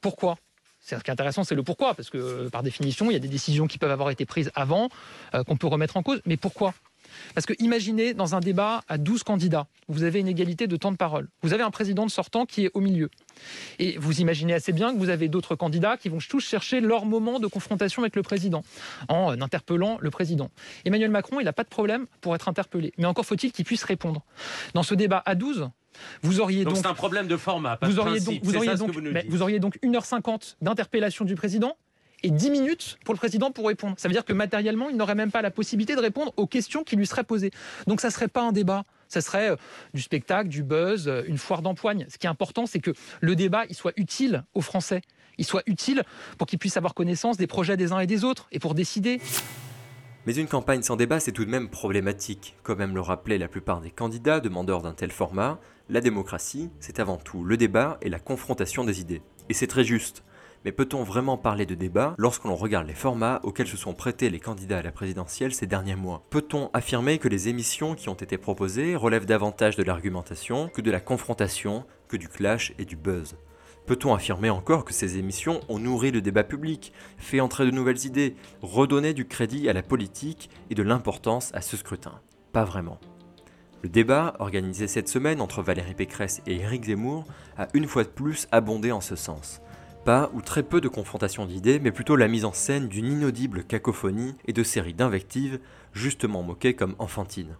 Pourquoi? 0.00 0.36
Ce 0.80 0.94
qui 0.94 1.10
est 1.10 1.10
intéressant, 1.10 1.42
c'est 1.42 1.56
le 1.56 1.64
pourquoi, 1.64 1.94
parce 1.94 2.08
que 2.08 2.48
par 2.48 2.62
définition, 2.62 3.10
il 3.10 3.14
y 3.14 3.16
a 3.16 3.20
des 3.20 3.28
décisions 3.28 3.66
qui 3.66 3.78
peuvent 3.78 3.90
avoir 3.90 4.10
été 4.10 4.24
prises 4.24 4.52
avant, 4.54 4.88
euh, 5.34 5.42
qu'on 5.42 5.56
peut 5.56 5.66
remettre 5.66 5.96
en 5.96 6.04
cause. 6.04 6.22
Mais 6.24 6.36
pourquoi? 6.36 6.72
Parce 7.34 7.46
que 7.46 7.54
imaginez 7.58 8.14
dans 8.14 8.34
un 8.34 8.40
débat 8.40 8.82
à 8.88 8.98
12 8.98 9.22
candidats, 9.22 9.66
vous 9.88 10.02
avez 10.02 10.20
une 10.20 10.28
égalité 10.28 10.66
de 10.66 10.76
temps 10.76 10.92
de 10.92 10.96
parole. 10.96 11.28
Vous 11.42 11.52
avez 11.52 11.62
un 11.62 11.70
président 11.70 12.06
de 12.06 12.10
sortant 12.10 12.46
qui 12.46 12.66
est 12.66 12.70
au 12.74 12.80
milieu. 12.80 13.10
Et 13.78 13.96
vous 13.98 14.20
imaginez 14.20 14.54
assez 14.54 14.72
bien 14.72 14.92
que 14.92 14.98
vous 14.98 15.08
avez 15.08 15.28
d'autres 15.28 15.54
candidats 15.54 15.96
qui 15.96 16.08
vont 16.08 16.18
tous 16.18 16.40
chercher 16.40 16.80
leur 16.80 17.04
moment 17.04 17.38
de 17.38 17.46
confrontation 17.46 18.02
avec 18.02 18.16
le 18.16 18.22
président 18.22 18.64
en 19.08 19.40
interpellant 19.40 19.98
le 20.00 20.10
président. 20.10 20.50
Emmanuel 20.84 21.10
Macron, 21.10 21.40
il 21.40 21.44
n'a 21.44 21.52
pas 21.52 21.64
de 21.64 21.68
problème 21.68 22.06
pour 22.20 22.34
être 22.34 22.48
interpellé. 22.48 22.92
Mais 22.98 23.06
encore 23.06 23.26
faut-il 23.26 23.52
qu'il 23.52 23.64
puisse 23.64 23.84
répondre. 23.84 24.22
Dans 24.74 24.82
ce 24.82 24.94
débat 24.94 25.22
à 25.24 25.34
12, 25.34 25.70
vous 26.22 26.40
auriez 26.40 26.64
donc. 26.64 26.76
c'est 26.76 26.86
un 26.86 26.94
problème 26.94 27.26
de 27.26 27.36
format, 27.36 27.76
pas 27.76 27.88
vous 27.88 27.94
de 27.94 28.00
auriez 28.00 28.20
principe. 28.20 28.42
Donc, 28.42 28.50
vous, 28.50 28.56
auriez 28.56 28.74
donc, 28.74 28.92
vous 29.28 29.42
auriez 29.42 29.58
donc 29.58 29.78
1h50 29.82 30.56
d'interpellation 30.60 31.24
du 31.24 31.34
président 31.34 31.76
et 32.22 32.30
10 32.30 32.50
minutes 32.50 32.98
pour 33.04 33.14
le 33.14 33.18
président 33.18 33.50
pour 33.50 33.66
répondre. 33.66 33.94
Ça 33.98 34.08
veut 34.08 34.14
dire 34.14 34.24
que 34.24 34.32
matériellement, 34.32 34.88
il 34.88 34.96
n'aurait 34.96 35.14
même 35.14 35.30
pas 35.30 35.42
la 35.42 35.50
possibilité 35.50 35.94
de 35.94 36.00
répondre 36.00 36.32
aux 36.36 36.46
questions 36.46 36.84
qui 36.84 36.96
lui 36.96 37.06
seraient 37.06 37.24
posées. 37.24 37.50
Donc 37.86 38.00
ça 38.00 38.08
ne 38.08 38.12
serait 38.12 38.28
pas 38.28 38.42
un 38.42 38.52
débat. 38.52 38.84
Ça 39.08 39.20
serait 39.20 39.50
euh, 39.50 39.56
du 39.94 40.02
spectacle, 40.02 40.48
du 40.48 40.62
buzz, 40.62 41.08
euh, 41.08 41.22
une 41.26 41.38
foire 41.38 41.62
d'empoigne. 41.62 42.06
Ce 42.10 42.18
qui 42.18 42.26
est 42.26 42.30
important, 42.30 42.66
c'est 42.66 42.80
que 42.80 42.92
le 43.20 43.36
débat 43.36 43.64
soit 43.70 43.92
utile 43.96 44.44
aux 44.54 44.60
Français. 44.60 45.00
Il 45.38 45.44
soit 45.44 45.62
utile 45.66 46.02
pour 46.36 46.46
qu'ils 46.46 46.58
puissent 46.58 46.76
avoir 46.76 46.94
connaissance 46.94 47.36
des 47.36 47.46
projets 47.46 47.76
des 47.76 47.92
uns 47.92 48.00
et 48.00 48.06
des 48.06 48.24
autres 48.24 48.48
et 48.52 48.58
pour 48.58 48.74
décider. 48.74 49.20
Mais 50.26 50.34
une 50.34 50.48
campagne 50.48 50.82
sans 50.82 50.96
débat, 50.96 51.20
c'est 51.20 51.32
tout 51.32 51.44
de 51.44 51.50
même 51.50 51.70
problématique. 51.70 52.56
Comme 52.62 52.78
même 52.78 52.94
le 52.94 53.00
rappelaient 53.00 53.38
la 53.38 53.48
plupart 53.48 53.80
des 53.80 53.90
candidats 53.90 54.40
demandeurs 54.40 54.82
d'un 54.82 54.92
tel 54.92 55.10
format, 55.10 55.58
la 55.88 56.00
démocratie, 56.02 56.68
c'est 56.80 57.00
avant 57.00 57.16
tout 57.16 57.44
le 57.44 57.56
débat 57.56 57.98
et 58.02 58.10
la 58.10 58.18
confrontation 58.18 58.84
des 58.84 59.00
idées. 59.00 59.22
Et 59.48 59.54
c'est 59.54 59.68
très 59.68 59.84
juste. 59.84 60.22
Mais 60.64 60.72
peut-on 60.72 61.02
vraiment 61.02 61.36
parler 61.36 61.66
de 61.66 61.74
débat 61.74 62.14
lorsqu'on 62.18 62.54
regarde 62.54 62.86
les 62.86 62.94
formats 62.94 63.40
auxquels 63.42 63.68
se 63.68 63.76
sont 63.76 63.94
prêtés 63.94 64.30
les 64.30 64.40
candidats 64.40 64.78
à 64.78 64.82
la 64.82 64.92
présidentielle 64.92 65.54
ces 65.54 65.66
derniers 65.66 65.96
mois 65.96 66.24
Peut-on 66.30 66.70
affirmer 66.72 67.18
que 67.18 67.28
les 67.28 67.48
émissions 67.48 67.94
qui 67.94 68.08
ont 68.08 68.14
été 68.14 68.38
proposées 68.38 68.96
relèvent 68.96 69.26
davantage 69.26 69.76
de 69.76 69.82
l'argumentation 69.82 70.68
que 70.68 70.80
de 70.80 70.90
la 70.90 71.00
confrontation, 71.00 71.84
que 72.08 72.16
du 72.16 72.28
clash 72.28 72.72
et 72.78 72.84
du 72.84 72.96
buzz 72.96 73.36
Peut-on 73.86 74.14
affirmer 74.14 74.50
encore 74.50 74.84
que 74.84 74.92
ces 74.92 75.16
émissions 75.16 75.60
ont 75.70 75.78
nourri 75.78 76.10
le 76.10 76.20
débat 76.20 76.44
public, 76.44 76.92
fait 77.16 77.40
entrer 77.40 77.64
de 77.64 77.70
nouvelles 77.70 78.04
idées, 78.04 78.36
redonné 78.60 79.14
du 79.14 79.26
crédit 79.26 79.66
à 79.68 79.72
la 79.72 79.82
politique 79.82 80.50
et 80.68 80.74
de 80.74 80.82
l'importance 80.82 81.54
à 81.54 81.62
ce 81.62 81.78
scrutin? 81.78 82.20
Pas 82.52 82.64
vraiment. 82.64 82.98
Le 83.82 83.88
débat, 83.88 84.34
organisé 84.40 84.88
cette 84.88 85.08
semaine 85.08 85.40
entre 85.40 85.62
Valérie 85.62 85.94
Pécresse 85.94 86.42
et 86.46 86.56
Éric 86.56 86.84
Zemmour, 86.84 87.24
a 87.56 87.68
une 87.72 87.86
fois 87.86 88.02
de 88.02 88.08
plus 88.08 88.46
abondé 88.50 88.92
en 88.92 89.00
ce 89.00 89.16
sens. 89.16 89.62
Pas 90.08 90.30
ou 90.32 90.40
très 90.40 90.62
peu 90.62 90.80
de 90.80 90.88
confrontation 90.88 91.44
d'idées, 91.44 91.78
mais 91.80 91.92
plutôt 91.92 92.16
la 92.16 92.28
mise 92.28 92.46
en 92.46 92.54
scène 92.54 92.88
d'une 92.88 93.12
inaudible 93.12 93.62
cacophonie 93.62 94.34
et 94.46 94.54
de 94.54 94.62
séries 94.62 94.94
d'invectives, 94.94 95.60
justement 95.92 96.42
moquées 96.42 96.72
comme 96.72 96.94
enfantines. 96.98 97.58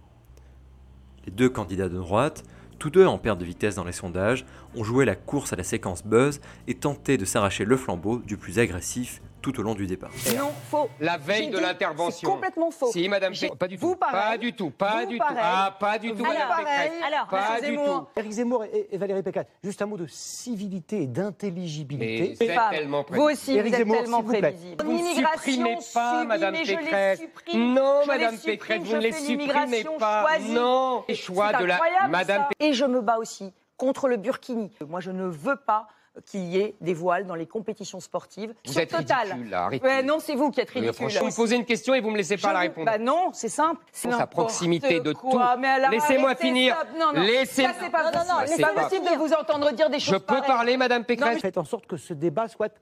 Les 1.26 1.30
deux 1.30 1.50
candidats 1.50 1.90
de 1.90 1.98
droite, 1.98 2.44
tous 2.78 2.88
deux 2.88 3.04
en 3.04 3.18
perte 3.18 3.38
de 3.38 3.44
vitesse 3.44 3.74
dans 3.74 3.84
les 3.84 3.92
sondages, 3.92 4.46
ont 4.74 4.82
joué 4.82 5.04
la 5.04 5.14
course 5.14 5.52
à 5.52 5.56
la 5.56 5.62
séquence 5.62 6.06
buzz 6.06 6.40
et 6.68 6.74
tenté 6.74 7.18
de 7.18 7.26
s'arracher 7.26 7.66
le 7.66 7.76
flambeau 7.76 8.22
du 8.26 8.38
plus 8.38 8.58
agressif 8.58 9.20
tout 9.52 9.60
au 9.60 9.62
long 9.64 9.74
du 9.74 9.86
débat. 9.86 10.08
Non, 10.36 10.50
faux. 10.70 10.88
La 11.00 11.16
veille 11.16 11.48
de 11.50 11.58
l'intervention. 11.58 12.28
C'est 12.28 12.34
complètement 12.34 12.70
faux. 12.70 12.90
Si, 12.92 13.08
madame 13.08 13.32
Pécresse. 13.32 13.50
Pas 13.58 13.68
du 13.68 13.76
Vous 13.76 13.92
tout. 13.92 13.96
pareil. 13.96 14.20
Pas 14.30 14.36
du 14.38 14.52
tout. 14.52 14.70
Pas 14.70 15.00
Vous 15.04 15.06
du 15.10 15.18
pareil. 15.18 15.36
tout. 15.36 15.42
Ah, 15.44 15.76
pas 15.78 15.98
du 15.98 16.10
tout, 16.10 16.16
Vous 16.16 16.24
madame 16.24 16.48
pareil. 16.48 16.64
Pécresse. 16.66 16.92
Alors, 17.06 17.26
pas 17.28 17.60
du 17.60 17.66
Zemmour. 17.66 17.86
tout. 18.14 18.20
Éric 18.20 18.32
Zemmour 18.32 18.64
et, 18.64 18.88
et 18.92 18.98
Valérie 18.98 19.22
Pécresse, 19.22 19.46
juste 19.64 19.82
un 19.82 19.86
mot 19.86 19.96
de 19.96 20.06
civilité 20.06 21.02
et 21.02 21.06
d'intelligibilité. 21.06 22.34
Vous 22.38 22.42
êtes 22.50 22.60
tellement 22.70 23.04
Vous 23.08 23.22
aussi, 23.22 23.52
Éric 23.56 23.72
vous 23.74 23.80
êtes 23.80 23.86
Zemmour, 23.86 23.96
tellement 24.02 24.16
s'il 24.18 24.24
vous 24.26 24.30
plaît. 24.32 24.40
prévisible. 24.40 24.84
Vous 24.84 24.92
ne 24.92 25.14
supprimez 25.14 25.78
pas, 25.94 26.24
madame 26.24 26.54
Pécresse. 26.54 27.20
Non, 27.54 28.06
madame 28.06 28.38
Pécresse, 28.38 28.80
vous 28.80 28.86
je 28.90 28.96
ne 28.96 29.02
les 29.02 29.12
supprimez 29.12 29.84
pas. 29.98 30.26
Non. 30.48 31.04
Les 31.08 31.14
choix 31.14 31.50
C'est 31.52 31.58
de 31.62 31.64
la- 31.64 31.74
incroyable, 31.74 32.10
madame. 32.10 32.44
Et 32.60 32.72
je 32.72 32.84
me 32.84 33.00
bats 33.00 33.18
aussi 33.18 33.52
contre 33.76 34.08
le 34.08 34.16
burkini. 34.16 34.70
Moi, 34.88 35.00
je 35.00 35.10
ne 35.10 35.24
veux 35.24 35.56
pas 35.56 35.86
qu'il 36.26 36.44
y 36.44 36.58
ait 36.58 36.74
des 36.80 36.94
voiles 36.94 37.26
dans 37.26 37.34
les 37.34 37.46
compétitions 37.46 38.00
sportives. 38.00 38.54
Vous 38.66 38.72
sur 38.72 38.80
êtes 38.80 38.90
Total. 38.90 39.28
ridicule, 39.32 39.50
là, 39.50 39.64
arrêtez. 39.64 39.84
Ouais, 39.86 40.02
non, 40.02 40.18
c'est 40.20 40.34
vous 40.34 40.50
qui 40.50 40.60
êtes 40.60 40.74
Mais 40.74 40.80
ridicule. 40.80 40.94
franchement, 40.94 41.20
vous 41.28 41.32
me 41.32 41.36
posez 41.36 41.56
une 41.56 41.64
question 41.64 41.94
et 41.94 42.00
vous 42.00 42.10
me 42.10 42.16
laissez 42.16 42.36
pas 42.36 42.48
Je 42.48 42.52
la 42.52 42.52
vous- 42.54 42.60
répondre. 42.60 42.86
Bah 42.86 42.98
non, 42.98 43.30
c'est 43.32 43.48
simple. 43.48 43.82
C'est 43.92 44.10
Sa 44.10 44.26
proximité 44.26 45.00
de 45.00 45.12
quoi. 45.12 45.56
tout. 45.56 45.90
Laissez-moi 45.90 46.34
finir. 46.36 46.76
Non, 46.98 47.12
non. 47.14 47.20
Laissez- 47.22 47.62
Ça, 47.64 47.72
c'est 47.80 47.90
pas 47.90 48.04
Non, 48.04 48.18
non, 48.18 48.40
possible. 48.40 48.60
non, 48.60 48.66
pas 48.68 48.74
pas. 48.74 48.82
possible 48.88 49.06
de 49.06 49.16
vous 49.18 49.32
entendre 49.32 49.72
dire 49.72 49.90
des 49.90 50.00
choses 50.00 50.14
Je 50.14 50.18
peux 50.18 50.24
pareilles. 50.24 50.46
parler, 50.46 50.76
madame 50.76 51.04
Pécresse 51.04 51.40
Faites 51.40 51.58
en 51.58 51.64
sorte 51.64 51.86
que 51.86 51.96
ce 51.96 52.14
débat 52.14 52.48
soit 52.48 52.72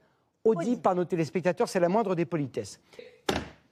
audible 0.45 0.81
par 0.81 0.95
nos 0.95 1.05
téléspectateurs, 1.05 1.69
c'est 1.69 1.81
la 1.81 1.89
moindre 1.89 2.15
des 2.15 2.25
politesses. 2.25 2.81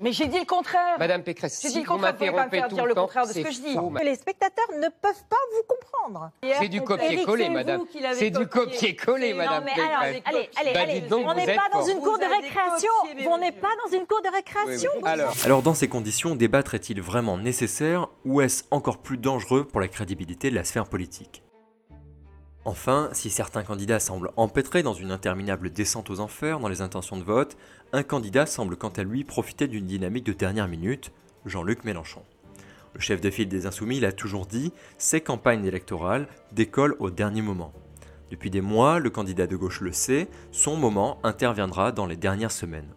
Mais 0.05 0.13
j'ai 0.13 0.27
dit 0.27 0.39
le 0.39 0.45
contraire. 0.45 0.99
Madame 0.99 1.23
Pécresse, 1.23 1.61
J'ai 1.63 1.69
si 1.69 1.75
dit 1.77 1.81
le 1.81 1.87
vous 1.87 1.93
contraire, 1.95 2.13
vous 2.13 2.19
pouvez 2.19 2.31
pas 2.31 2.37
me 2.37 2.45
m'interrompez 2.45 2.59
faire 2.59 2.69
tout 2.69 2.75
dire 2.75 2.85
le 2.85 2.89
le 2.91 2.95
temps, 2.95 3.01
contraire 3.05 3.27
de 3.27 3.33
ce 3.33 3.39
que 3.41 3.51
je 3.51 3.61
dis. 3.61 4.05
Les 4.05 4.15
spectateurs 4.17 4.67
ne 4.79 4.89
peuvent 5.01 5.25
pas 5.31 5.37
vous 5.53 5.63
comprendre. 5.67 6.31
C'est 6.61 6.69
du 6.69 6.83
copier-coller, 6.83 7.49
madame. 7.49 7.81
C'est 8.13 8.29
du 8.31 8.47
copier-coller, 8.47 9.33
madame 9.33 9.65
Non, 9.65 9.71
mais 9.75 9.83
alors, 9.83 10.01
Pécresse. 10.03 10.23
allez, 10.27 10.51
allez, 10.57 10.73
Bah, 10.75 10.81
allez. 10.83 11.25
on 11.25 11.35
n'est 11.35 11.55
pas 11.55 11.69
dans 11.73 11.87
une 11.87 12.01
cour 12.01 12.19
de 12.19 12.25
récréation. 12.25 12.93
On 13.31 13.39
n'est 13.39 13.53
pas 13.53 13.69
dans 13.85 13.97
une 13.99 14.07
cour 14.07 14.21
de 14.23 14.29
récréation. 14.31 14.91
Alors, 15.05 15.33
Alors 15.43 15.63
dans 15.63 15.75
ces 15.75 15.89
conditions, 15.89 16.35
débattre 16.37 16.75
est-il 16.75 17.01
vraiment 17.01 17.39
nécessaire 17.39 18.09
ou 18.27 18.43
est-ce 18.43 18.65
encore 18.71 18.99
plus 18.99 19.17
dangereux 19.17 19.65
pour 19.65 19.81
la 19.81 19.89
crédibilité 19.89 20.51
de 20.51 20.55
la 20.55 20.65
sphère 20.65 20.87
politique? 20.87 21.43
Enfin, 22.67 23.11
si 23.13 23.29
certains 23.29 23.63
candidats 23.63 24.01
semblent 24.01 24.31
empêtrés 24.37 24.83
dans 24.83 24.95
une 24.95 25.11
interminable 25.11 25.71
descente 25.71 26.09
aux 26.09 26.21
enfers 26.21 26.61
dans 26.61 26.69
les 26.69 26.81
intentions 26.81 27.19
de 27.19 27.23
vote, 27.23 27.59
un 27.93 28.03
candidat 28.03 28.47
semble 28.47 28.77
quant 28.77 28.89
à 28.89 29.03
lui 29.03 29.23
profiter 29.23 29.69
d'une 29.69 29.85
dynamique 29.85 30.25
de 30.25 30.33
dernière 30.33 30.67
minute, 30.67 31.13
Jean-Luc 31.45 31.85
Mélenchon. 31.85 32.23
Le 32.95 33.01
chef 33.01 33.21
de 33.21 33.29
file 33.29 33.49
des 33.49 33.67
Insoumis 33.67 34.01
l'a 34.01 34.13
toujours 34.13 34.47
dit, 34.47 34.73
ces 34.97 35.21
campagnes 35.21 35.67
électorales 35.67 36.27
décollent 36.53 36.97
au 37.01 37.11
dernier 37.11 37.43
moment. 37.43 37.73
Depuis 38.31 38.51
des 38.51 38.63
mois, 38.63 38.99
le 38.99 39.11
candidat 39.11 39.47
de 39.47 39.57
gauche 39.57 39.83
le 39.83 39.93
sait, 39.93 40.29
son 40.51 40.77
moment 40.77 41.19
interviendra 41.23 41.93
dans 41.93 42.07
les 42.07 42.17
dernières 42.17 42.51
semaines. 42.51 42.89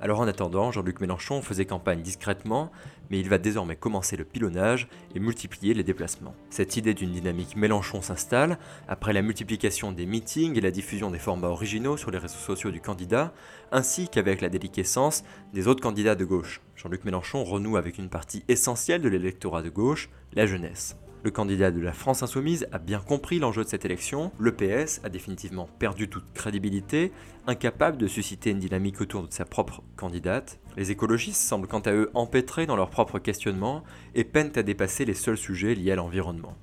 Alors 0.00 0.20
en 0.20 0.26
attendant, 0.26 0.72
Jean-Luc 0.72 1.00
Mélenchon 1.00 1.40
faisait 1.40 1.66
campagne 1.66 2.02
discrètement, 2.02 2.70
mais 3.10 3.20
il 3.20 3.28
va 3.28 3.38
désormais 3.38 3.76
commencer 3.76 4.16
le 4.16 4.24
pilonnage 4.24 4.88
et 5.14 5.20
multiplier 5.20 5.72
les 5.72 5.84
déplacements. 5.84 6.34
Cette 6.50 6.76
idée 6.76 6.94
d'une 6.94 7.12
dynamique 7.12 7.56
Mélenchon 7.56 8.02
s'installe 8.02 8.58
après 8.88 9.12
la 9.12 9.22
multiplication 9.22 9.92
des 9.92 10.04
meetings 10.04 10.58
et 10.58 10.60
la 10.60 10.72
diffusion 10.72 11.10
des 11.10 11.18
formats 11.18 11.48
originaux 11.48 11.96
sur 11.96 12.10
les 12.10 12.18
réseaux 12.18 12.34
sociaux 12.34 12.72
du 12.72 12.80
candidat, 12.80 13.32
ainsi 13.70 14.08
qu'avec 14.08 14.40
la 14.40 14.48
déliquescence 14.48 15.24
des 15.52 15.68
autres 15.68 15.82
candidats 15.82 16.16
de 16.16 16.24
gauche. 16.24 16.60
Jean-Luc 16.74 17.04
Mélenchon 17.04 17.44
renoue 17.44 17.76
avec 17.76 17.98
une 17.98 18.08
partie 18.08 18.44
essentielle 18.48 19.00
de 19.00 19.08
l'électorat 19.08 19.62
de 19.62 19.70
gauche, 19.70 20.10
la 20.32 20.46
jeunesse. 20.46 20.96
Le 21.24 21.30
candidat 21.30 21.70
de 21.70 21.80
la 21.80 21.94
France 21.94 22.22
insoumise 22.22 22.68
a 22.70 22.78
bien 22.78 23.00
compris 23.00 23.38
l'enjeu 23.38 23.64
de 23.64 23.68
cette 23.70 23.86
élection, 23.86 24.30
le 24.38 24.52
PS 24.52 25.00
a 25.04 25.08
définitivement 25.08 25.70
perdu 25.78 26.10
toute 26.10 26.30
crédibilité, 26.34 27.12
incapable 27.46 27.96
de 27.96 28.06
susciter 28.06 28.50
une 28.50 28.58
dynamique 28.58 29.00
autour 29.00 29.26
de 29.26 29.32
sa 29.32 29.46
propre 29.46 29.82
candidate. 29.96 30.60
Les 30.76 30.90
écologistes 30.90 31.40
semblent 31.40 31.66
quant 31.66 31.80
à 31.80 31.92
eux 31.92 32.10
empêtrés 32.12 32.66
dans 32.66 32.76
leurs 32.76 32.90
propres 32.90 33.20
questionnements 33.20 33.84
et 34.14 34.24
peinent 34.24 34.52
à 34.54 34.62
dépasser 34.62 35.06
les 35.06 35.14
seuls 35.14 35.38
sujets 35.38 35.74
liés 35.74 35.92
à 35.92 35.96
l'environnement. 35.96 36.58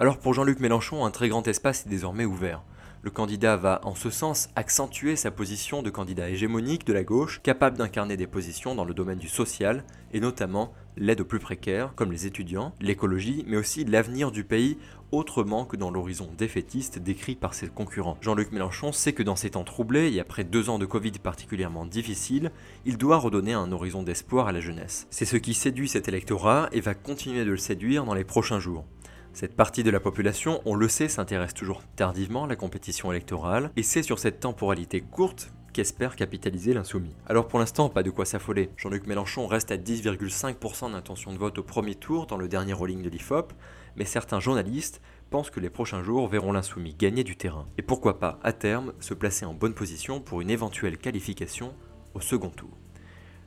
Alors 0.00 0.18
pour 0.18 0.34
Jean-Luc 0.34 0.58
Mélenchon, 0.58 1.04
un 1.04 1.12
très 1.12 1.28
grand 1.28 1.46
espace 1.46 1.86
est 1.86 1.88
désormais 1.88 2.24
ouvert. 2.24 2.64
Le 3.02 3.10
candidat 3.10 3.56
va, 3.56 3.80
en 3.84 3.94
ce 3.94 4.10
sens, 4.10 4.50
accentuer 4.56 5.16
sa 5.16 5.30
position 5.30 5.82
de 5.82 5.88
candidat 5.88 6.28
hégémonique 6.28 6.86
de 6.86 6.92
la 6.92 7.02
gauche, 7.02 7.40
capable 7.42 7.78
d'incarner 7.78 8.18
des 8.18 8.26
positions 8.26 8.74
dans 8.74 8.84
le 8.84 8.92
domaine 8.92 9.18
du 9.18 9.28
social, 9.28 9.84
et 10.12 10.20
notamment 10.20 10.74
l'aide 10.98 11.22
aux 11.22 11.24
plus 11.24 11.38
précaires, 11.38 11.94
comme 11.96 12.12
les 12.12 12.26
étudiants, 12.26 12.74
l'écologie, 12.78 13.42
mais 13.46 13.56
aussi 13.56 13.86
l'avenir 13.86 14.30
du 14.30 14.44
pays, 14.44 14.76
autrement 15.12 15.64
que 15.64 15.78
dans 15.78 15.90
l'horizon 15.90 16.28
défaitiste 16.36 16.98
décrit 16.98 17.36
par 17.36 17.54
ses 17.54 17.68
concurrents. 17.68 18.18
Jean-Luc 18.20 18.52
Mélenchon 18.52 18.92
sait 18.92 19.14
que 19.14 19.22
dans 19.22 19.34
ces 19.34 19.50
temps 19.50 19.64
troublés, 19.64 20.12
et 20.12 20.20
après 20.20 20.44
deux 20.44 20.68
ans 20.68 20.78
de 20.78 20.84
Covid 20.84 21.12
particulièrement 21.12 21.86
difficiles, 21.86 22.52
il 22.84 22.98
doit 22.98 23.16
redonner 23.16 23.54
un 23.54 23.72
horizon 23.72 24.02
d'espoir 24.02 24.46
à 24.46 24.52
la 24.52 24.60
jeunesse. 24.60 25.06
C'est 25.08 25.24
ce 25.24 25.38
qui 25.38 25.54
séduit 25.54 25.88
cet 25.88 26.06
électorat 26.06 26.68
et 26.72 26.82
va 26.82 26.92
continuer 26.92 27.46
de 27.46 27.50
le 27.50 27.56
séduire 27.56 28.04
dans 28.04 28.14
les 28.14 28.24
prochains 28.24 28.60
jours. 28.60 28.84
Cette 29.32 29.54
partie 29.54 29.84
de 29.84 29.90
la 29.90 30.00
population, 30.00 30.60
on 30.64 30.74
le 30.74 30.88
sait, 30.88 31.08
s'intéresse 31.08 31.54
toujours 31.54 31.82
tardivement 31.96 32.44
à 32.44 32.48
la 32.48 32.56
compétition 32.56 33.12
électorale, 33.12 33.70
et 33.76 33.82
c'est 33.82 34.02
sur 34.02 34.18
cette 34.18 34.40
temporalité 34.40 35.00
courte 35.00 35.52
qu'espère 35.72 36.16
capitaliser 36.16 36.74
l'insoumis. 36.74 37.14
Alors 37.26 37.46
pour 37.46 37.60
l'instant, 37.60 37.88
pas 37.88 38.02
de 38.02 38.10
quoi 38.10 38.24
s'affoler. 38.24 38.70
Jean-Luc 38.76 39.06
Mélenchon 39.06 39.46
reste 39.46 39.70
à 39.70 39.76
10,5% 39.76 40.92
d'intention 40.92 41.32
de 41.32 41.38
vote 41.38 41.58
au 41.58 41.62
premier 41.62 41.94
tour 41.94 42.26
dans 42.26 42.36
le 42.36 42.48
dernier 42.48 42.72
rolling 42.72 43.02
de 43.02 43.08
l'IFOP, 43.08 43.52
mais 43.96 44.04
certains 44.04 44.40
journalistes 44.40 45.00
pensent 45.30 45.50
que 45.50 45.60
les 45.60 45.70
prochains 45.70 46.02
jours 46.02 46.28
verront 46.28 46.52
l'insoumis 46.52 46.94
gagner 46.94 47.22
du 47.22 47.36
terrain. 47.36 47.66
Et 47.78 47.82
pourquoi 47.82 48.18
pas, 48.18 48.40
à 48.42 48.52
terme, 48.52 48.92
se 48.98 49.14
placer 49.14 49.44
en 49.44 49.54
bonne 49.54 49.74
position 49.74 50.20
pour 50.20 50.40
une 50.40 50.50
éventuelle 50.50 50.98
qualification 50.98 51.72
au 52.14 52.20
second 52.20 52.50
tour. 52.50 52.76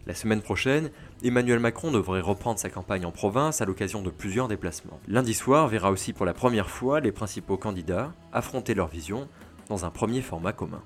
La 0.06 0.14
semaine 0.14 0.42
prochaine, 0.42 0.92
Emmanuel 1.24 1.60
Macron 1.60 1.90
devrait 1.90 2.20
reprendre 2.20 2.60
sa 2.60 2.70
campagne 2.70 3.06
en 3.06 3.12
province 3.12 3.62
à 3.62 3.66
l'occasion 3.66 4.02
de 4.02 4.10
plusieurs 4.10 4.50
déplacements. 4.50 5.00
Lundi 5.08 5.34
soir 5.34 5.70
verra 5.70 5.92
aussi 5.92 6.12
pour 6.12 6.26
la 6.26 6.34
première 6.34 6.70
fois 6.70 7.00
les 7.00 7.14
principaux 7.14 7.56
candidats 7.56 8.12
affronter 8.34 8.74
leur 8.74 8.90
vision 8.90 9.30
dans 9.70 9.86
un 9.86 9.90
premier 9.92 10.22
format 10.22 10.52
commun. 10.52 10.82